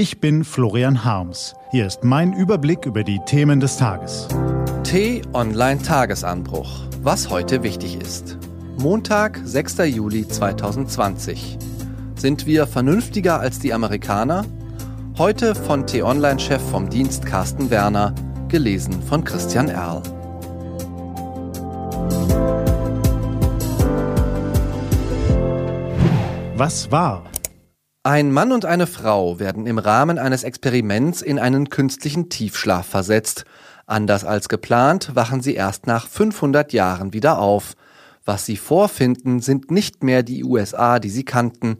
[0.00, 1.54] Ich bin Florian Harms.
[1.72, 4.28] Hier ist mein Überblick über die Themen des Tages.
[4.82, 6.86] T-Online Tagesanbruch.
[7.02, 8.38] Was heute wichtig ist.
[8.78, 9.76] Montag, 6.
[9.88, 11.58] Juli 2020.
[12.16, 14.46] Sind wir vernünftiger als die Amerikaner?
[15.18, 18.14] Heute von T-Online-Chef vom Dienst Carsten Werner,
[18.48, 20.02] gelesen von Christian Erl.
[26.56, 27.24] Was war?
[28.02, 33.44] Ein Mann und eine Frau werden im Rahmen eines Experiments in einen künstlichen Tiefschlaf versetzt.
[33.84, 37.74] Anders als geplant wachen sie erst nach 500 Jahren wieder auf.
[38.24, 41.76] Was sie vorfinden, sind nicht mehr die USA, die sie kannten.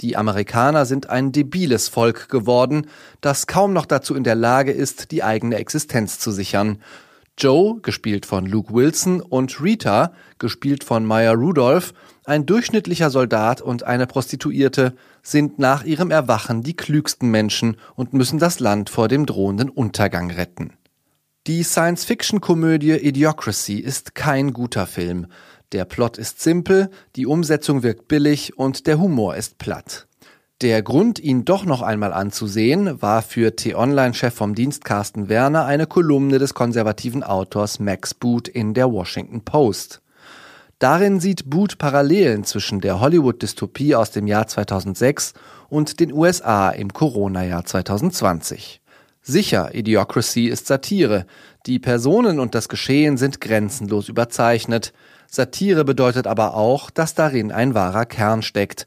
[0.00, 2.86] Die Amerikaner sind ein debiles Volk geworden,
[3.20, 6.78] das kaum noch dazu in der Lage ist, die eigene Existenz zu sichern.
[7.36, 11.92] Joe, gespielt von Luke Wilson, und Rita, gespielt von Maya Rudolph,
[12.24, 18.38] ein durchschnittlicher Soldat und eine Prostituierte, sind nach ihrem Erwachen die klügsten Menschen und müssen
[18.38, 20.74] das Land vor dem drohenden Untergang retten.
[21.46, 25.26] Die Science-Fiction-Komödie Idiocracy ist kein guter Film.
[25.72, 30.06] Der Plot ist simpel, die Umsetzung wirkt billig und der Humor ist platt.
[30.62, 35.88] Der Grund, ihn doch noch einmal anzusehen, war für T-Online-Chef vom Dienst Carsten Werner eine
[35.88, 40.00] Kolumne des konservativen Autors Max Boot in der Washington Post.
[40.78, 45.34] Darin sieht Boot Parallelen zwischen der Hollywood-Dystopie aus dem Jahr 2006
[45.70, 48.80] und den USA im Corona-Jahr 2020.
[49.22, 51.26] Sicher, Idiocracy ist Satire.
[51.66, 54.92] Die Personen und das Geschehen sind grenzenlos überzeichnet.
[55.26, 58.86] Satire bedeutet aber auch, dass darin ein wahrer Kern steckt.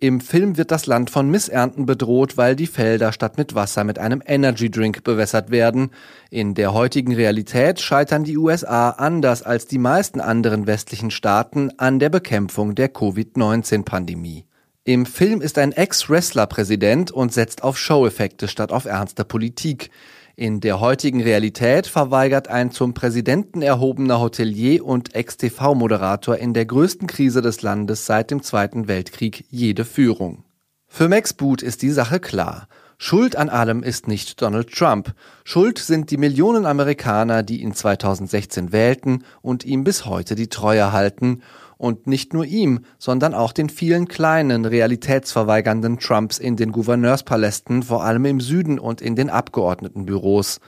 [0.00, 3.98] Im Film wird das Land von Missernten bedroht, weil die Felder statt mit Wasser mit
[3.98, 5.90] einem Energy Drink bewässert werden.
[6.30, 11.98] In der heutigen Realität scheitern die USA anders als die meisten anderen westlichen Staaten an
[11.98, 14.44] der Bekämpfung der Covid-19-Pandemie.
[14.84, 19.90] Im Film ist ein Ex-Wrestler Präsident und setzt auf Show-Effekte statt auf ernste Politik.
[20.38, 27.08] In der heutigen Realität verweigert ein zum Präsidenten erhobener Hotelier und Ex-TV-Moderator in der größten
[27.08, 30.44] Krise des Landes seit dem Zweiten Weltkrieg jede Führung.
[30.86, 32.68] Für Max Boot ist die Sache klar.
[33.00, 35.14] Schuld an allem ist nicht Donald Trump.
[35.44, 40.92] Schuld sind die Millionen Amerikaner, die ihn 2016 wählten und ihm bis heute die Treue
[40.92, 41.42] halten
[41.76, 48.04] und nicht nur ihm, sondern auch den vielen kleinen, realitätsverweigernden Trumps in den Gouverneurspalästen, vor
[48.04, 50.58] allem im Süden und in den Abgeordnetenbüros.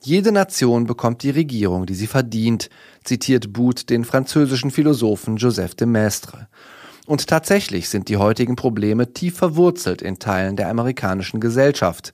[0.00, 2.70] Jede Nation bekommt die Regierung, die sie verdient,
[3.04, 6.48] zitiert Boot den französischen Philosophen Joseph de Maistre.
[7.06, 12.12] Und tatsächlich sind die heutigen Probleme tief verwurzelt in Teilen der amerikanischen Gesellschaft.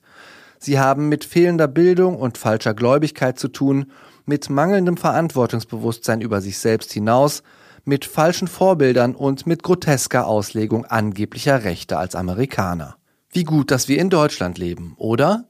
[0.59, 3.91] Sie haben mit fehlender Bildung und falscher Gläubigkeit zu tun,
[4.25, 7.43] mit mangelndem Verantwortungsbewusstsein über sich selbst hinaus,
[7.85, 12.95] mit falschen Vorbildern und mit grotesker Auslegung angeblicher Rechte als Amerikaner.
[13.29, 15.49] Wie gut, dass wir in Deutschland leben, oder?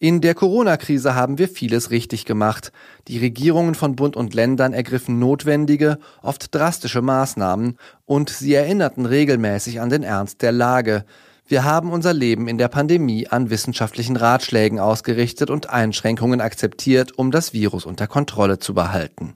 [0.00, 2.70] In der Corona-Krise haben wir vieles richtig gemacht.
[3.08, 9.80] Die Regierungen von Bund und Ländern ergriffen notwendige, oft drastische Maßnahmen und sie erinnerten regelmäßig
[9.80, 11.04] an den Ernst der Lage.
[11.48, 17.32] Wir haben unser Leben in der Pandemie an wissenschaftlichen Ratschlägen ausgerichtet und Einschränkungen akzeptiert, um
[17.32, 19.34] das Virus unter Kontrolle zu behalten.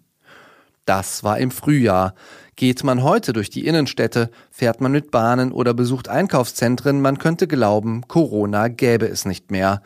[0.84, 2.14] Das war im Frühjahr.
[2.54, 7.48] Geht man heute durch die Innenstädte, fährt man mit Bahnen oder besucht Einkaufszentren, man könnte
[7.48, 9.82] glauben, Corona gäbe es nicht mehr.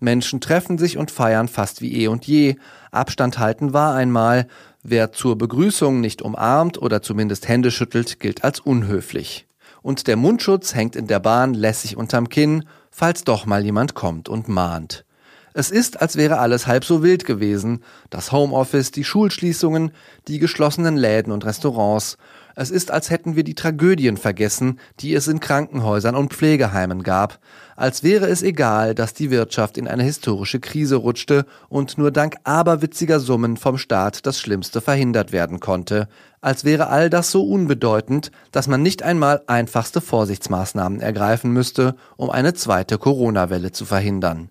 [0.00, 2.56] Menschen treffen sich und feiern fast wie eh und je.
[2.90, 4.48] Abstand halten war einmal.
[4.82, 9.46] Wer zur Begrüßung nicht umarmt oder zumindest Hände schüttelt, gilt als unhöflich.
[9.82, 14.28] Und der Mundschutz hängt in der Bahn lässig unterm Kinn, falls doch mal jemand kommt
[14.28, 15.04] und mahnt.
[15.52, 17.82] Es ist, als wäre alles halb so wild gewesen.
[18.08, 19.90] Das Homeoffice, die Schulschließungen,
[20.28, 22.18] die geschlossenen Läden und Restaurants.
[22.56, 27.38] Es ist, als hätten wir die Tragödien vergessen, die es in Krankenhäusern und Pflegeheimen gab.
[27.76, 32.36] Als wäre es egal, dass die Wirtschaft in eine historische Krise rutschte und nur dank
[32.44, 36.08] aberwitziger Summen vom Staat das Schlimmste verhindert werden konnte.
[36.40, 42.30] Als wäre all das so unbedeutend, dass man nicht einmal einfachste Vorsichtsmaßnahmen ergreifen müsste, um
[42.30, 44.50] eine zweite Corona-Welle zu verhindern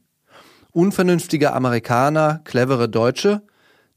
[0.71, 3.41] unvernünftige Amerikaner, clevere Deutsche?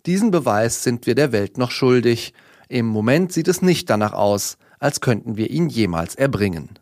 [0.06, 2.32] Diesen Beweis sind wir der Welt noch schuldig.
[2.72, 6.78] Im Moment sieht es nicht danach aus, als könnten wir ihn jemals erbringen.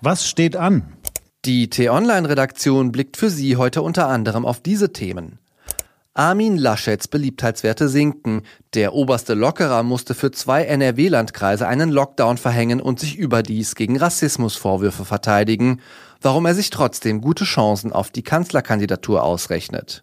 [0.00, 0.92] Was steht an?
[1.44, 5.38] Die T-Online-Redaktion blickt für Sie heute unter anderem auf diese Themen.
[6.14, 8.42] Armin Laschets Beliebtheitswerte sinken.
[8.74, 15.04] Der oberste Lockerer musste für zwei NRW-Landkreise einen Lockdown verhängen und sich überdies gegen Rassismusvorwürfe
[15.04, 15.80] verteidigen,
[16.22, 20.02] warum er sich trotzdem gute Chancen auf die Kanzlerkandidatur ausrechnet.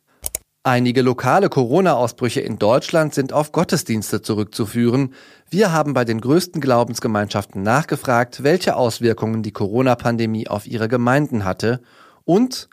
[0.68, 5.14] Einige lokale Corona-Ausbrüche in Deutschland sind auf Gottesdienste zurückzuführen.
[5.48, 11.82] Wir haben bei den größten Glaubensgemeinschaften nachgefragt, welche Auswirkungen die Corona-Pandemie auf ihre Gemeinden hatte
[12.24, 12.68] und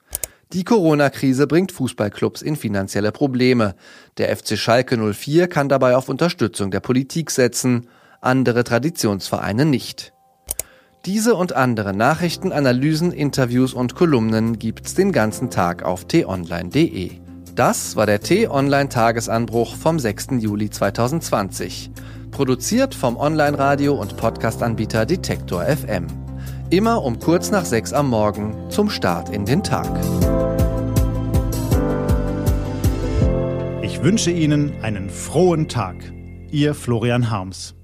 [0.55, 3.75] Die Corona-Krise bringt Fußballclubs in finanzielle Probleme.
[4.17, 7.89] Der FC Schalke 04 kann dabei auf Unterstützung der Politik setzen,
[8.23, 10.15] andere Traditionsvereine nicht.
[11.05, 17.22] Diese und andere Nachrichten, Analysen, Interviews und Kolumnen gibt's den ganzen Tag auf t-online.de.
[17.55, 20.29] Das war der T-Online-Tagesanbruch vom 6.
[20.39, 21.91] Juli 2020.
[22.31, 26.07] Produziert vom Online-Radio- und Podcast-Anbieter Detektor FM.
[26.71, 29.91] Immer um kurz nach sechs am Morgen zum Start in den Tag.
[33.83, 35.97] Ich wünsche Ihnen einen frohen Tag.
[36.51, 37.75] Ihr Florian Harms.